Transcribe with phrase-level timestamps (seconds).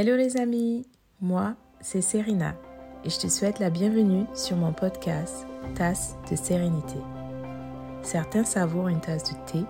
[0.00, 0.86] Hello les amis,
[1.20, 2.54] moi c'est Serena
[3.04, 6.98] et je te souhaite la bienvenue sur mon podcast Tasse de sérénité.
[8.04, 9.64] Certains savourent une tasse de thé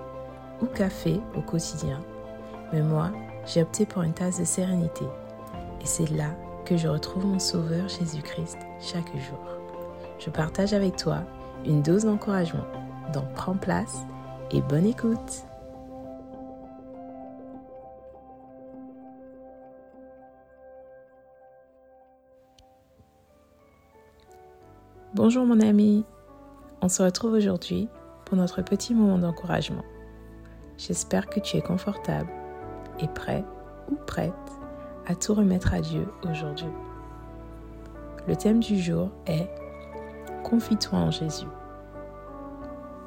[0.60, 2.04] ou café au quotidien,
[2.74, 3.10] mais moi
[3.46, 5.06] j'ai opté pour une tasse de sérénité
[5.80, 6.36] et c'est là
[6.66, 9.40] que je retrouve mon Sauveur Jésus-Christ chaque jour.
[10.18, 11.22] Je partage avec toi
[11.64, 12.66] une dose d'encouragement,
[13.14, 14.00] donc prends place
[14.50, 15.47] et bonne écoute.
[25.14, 26.04] Bonjour mon ami,
[26.82, 27.88] on se retrouve aujourd'hui
[28.26, 29.82] pour notre petit moment d'encouragement.
[30.76, 32.28] J'espère que tu es confortable
[33.00, 33.42] et prêt
[33.90, 34.34] ou prête
[35.06, 36.68] à tout remettre à Dieu aujourd'hui.
[38.26, 39.48] Le thème du jour est
[40.44, 41.48] Confie-toi en Jésus.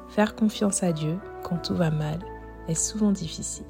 [0.08, 2.18] Faire confiance à Dieu quand tout va mal
[2.66, 3.66] est souvent difficile.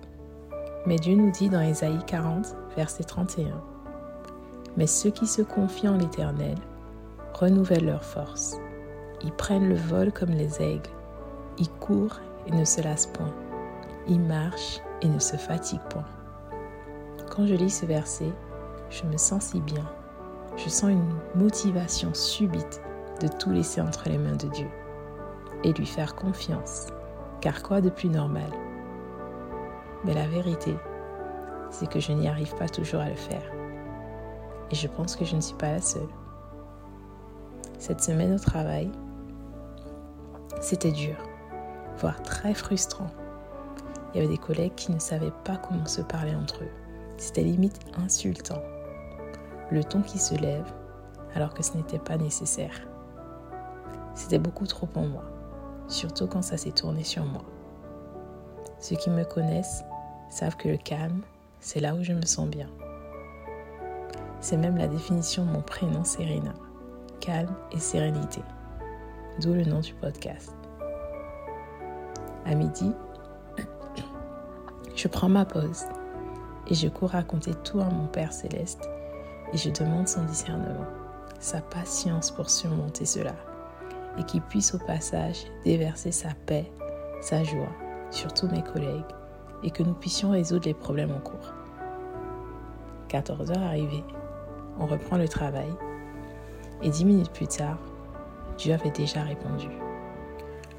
[0.87, 3.63] Mais Dieu nous dit dans Ésaïe 40, verset 31,
[4.79, 6.57] Mais ceux qui se confient en l'Éternel
[7.43, 8.57] renouvellent leur force.
[9.25, 10.91] Ils prennent le vol comme les aigles.
[11.59, 13.35] Ils courent et ne se lassent point.
[14.07, 16.05] Ils marchent et ne se fatiguent point.
[17.31, 18.33] Quand je lis ce verset,
[18.91, 19.85] je me sens si bien.
[20.57, 22.81] Je sens une motivation subite
[23.21, 24.69] de tout laisser entre les mains de Dieu
[25.65, 26.87] et lui faire confiance.
[27.41, 28.51] Car quoi de plus normal?
[30.05, 30.77] Mais la vérité,
[31.71, 33.51] c'est que je n'y arrive pas toujours à le faire.
[34.71, 36.09] Et je pense que je ne suis pas la seule.
[37.83, 38.93] Cette semaine au travail,
[40.61, 41.17] c'était dur,
[41.99, 43.09] voire très frustrant.
[44.15, 46.71] Il y avait des collègues qui ne savaient pas comment se parler entre eux.
[47.17, 48.63] C'était limite insultant.
[49.73, 50.73] Le ton qui se lève
[51.35, 52.87] alors que ce n'était pas nécessaire.
[54.15, 55.25] C'était beaucoup trop pour moi,
[55.89, 57.43] surtout quand ça s'est tourné sur moi.
[58.79, 59.83] Ceux qui me connaissent
[60.31, 61.23] savent que le calme,
[61.59, 62.69] c'est là où je me sens bien.
[64.39, 66.55] C'est même la définition de mon prénom Serena
[67.23, 68.43] calme et sérénité,
[69.41, 70.53] d'où le nom du podcast.
[72.45, 72.93] À midi,
[74.97, 75.85] je prends ma pause
[76.67, 78.91] et je cours raconter tout à mon Père céleste
[79.53, 80.85] et je demande son discernement,
[81.39, 83.37] sa patience pour surmonter cela
[84.19, 86.71] et qu'il puisse au passage déverser sa paix,
[87.21, 87.73] sa joie
[88.11, 89.05] sur tous mes collègues
[89.63, 91.55] et que nous puissions résoudre les problèmes en cours.
[93.09, 94.05] 14 heures arrivées,
[94.81, 95.73] on reprend le travail
[96.83, 97.79] et dix minutes plus tard,
[98.59, 99.69] Dieu avait déjà répondu.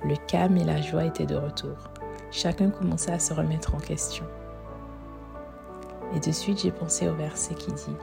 [0.05, 1.77] Le calme et la joie étaient de retour.
[2.31, 4.25] Chacun commençait à se remettre en question.
[6.15, 7.95] Et de suite, j'ai pensé au verset qui dit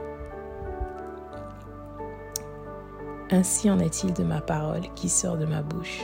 [3.29, 6.01] Ainsi en est-il de ma parole qui sort de ma bouche.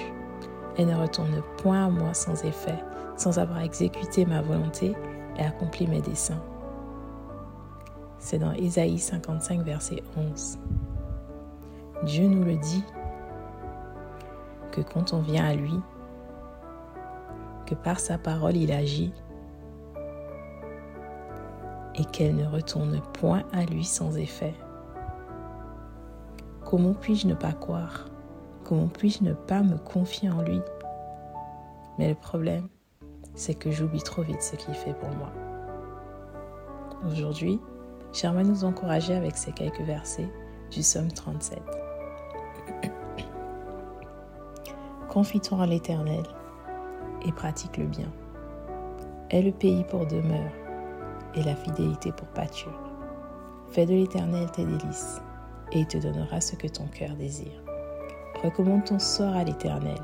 [0.77, 2.77] Elle ne retourne point à moi sans effet,
[3.17, 4.95] sans avoir exécuté ma volonté
[5.37, 6.41] et accompli mes desseins.
[8.19, 10.57] C'est dans Ésaïe 55, verset 11.
[12.03, 12.83] Dieu nous le dit,
[14.71, 15.73] que quand on vient à lui,
[17.65, 19.11] que par sa parole il agit
[21.95, 24.53] et qu'elle ne retourne point à lui sans effet.
[26.63, 28.05] Comment puis-je ne pas croire?
[28.63, 30.61] Comment puis-je ne pas me confier en lui?
[31.97, 32.67] Mais le problème,
[33.33, 35.31] c'est que j'oublie trop vite ce qu'il fait pour moi.
[37.09, 37.59] Aujourd'hui,
[38.13, 40.29] j'aimerais nous encourager avec ces quelques versets
[40.69, 41.76] du Somme 37.
[45.17, 46.21] Confie-toi en l'Éternel
[47.25, 48.05] et pratique le bien.
[49.31, 50.51] Aie le pays pour demeure
[51.33, 52.79] et la fidélité pour pâture.
[53.71, 55.19] Fais de l'Éternel tes délices
[55.71, 57.63] et il te donnera ce que ton cœur désire.
[58.43, 59.97] Recommande ton sort à l'Éternel,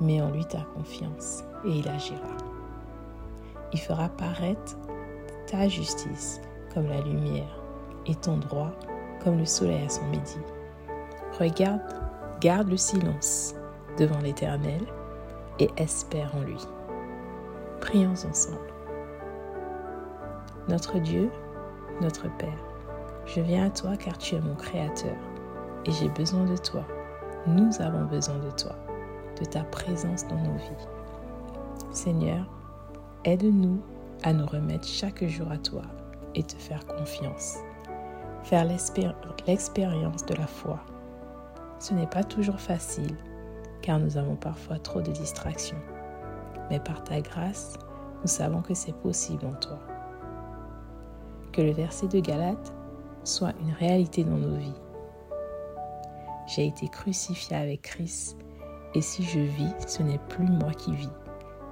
[0.00, 2.36] mets en lui ta confiance et il agira.
[3.72, 4.78] Il fera paraître
[5.48, 6.40] ta justice
[6.72, 7.60] comme la lumière
[8.06, 8.70] et ton droit
[9.24, 10.38] comme le soleil à son midi.
[11.40, 11.82] Regarde,
[12.40, 13.56] garde le silence
[13.98, 14.80] devant l'Éternel
[15.58, 16.58] et espère en lui.
[17.80, 18.58] Prions ensemble.
[20.68, 21.30] Notre Dieu,
[22.00, 22.58] notre Père,
[23.26, 25.16] je viens à toi car tu es mon Créateur
[25.84, 26.84] et j'ai besoin de toi.
[27.46, 28.76] Nous avons besoin de toi,
[29.40, 30.86] de ta présence dans nos vies.
[31.92, 32.46] Seigneur,
[33.24, 33.80] aide-nous
[34.22, 35.82] à nous remettre chaque jour à toi
[36.34, 37.58] et te faire confiance.
[38.44, 40.78] Faire l'expérience de la foi.
[41.78, 43.16] Ce n'est pas toujours facile,
[43.82, 45.78] car nous avons parfois trop de distractions.
[46.70, 47.74] Mais par ta grâce,
[48.22, 49.78] nous savons que c'est possible en toi.
[51.52, 52.72] Que le verset de Galate
[53.24, 54.80] soit une réalité dans nos vies.
[56.46, 58.36] J'ai été crucifié avec Christ,
[58.94, 61.10] et si je vis, ce n'est plus moi qui vis,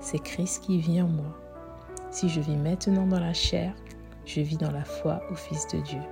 [0.00, 1.34] c'est Christ qui vit en moi.
[2.10, 3.74] Si je vis maintenant dans la chair,
[4.26, 6.02] je vis dans la foi au Fils de Dieu,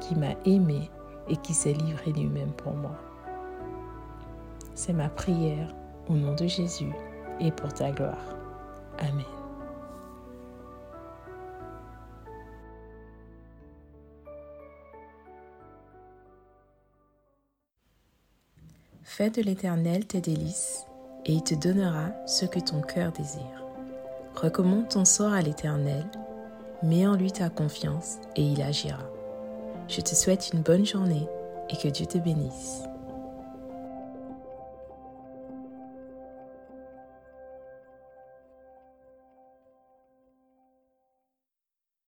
[0.00, 0.90] qui m'a aimé
[1.28, 2.96] et qui s'est livré lui-même pour moi.
[4.74, 5.74] C'est ma prière
[6.08, 6.92] au nom de Jésus
[7.40, 8.36] et pour ta gloire.
[8.98, 9.24] Amen.
[19.02, 20.86] Fais de l'Éternel tes délices,
[21.24, 23.64] et il te donnera ce que ton cœur désire.
[24.34, 26.04] Recommande ton sort à l'Éternel,
[26.82, 28.98] mets en lui ta confiance, et il agira.
[29.88, 31.28] Je te souhaite une bonne journée
[31.70, 32.82] et que Dieu te bénisse.